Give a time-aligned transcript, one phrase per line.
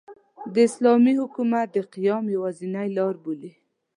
[0.53, 3.51] د اسلامي حکومت د قیام یوازینۍ لاربولي.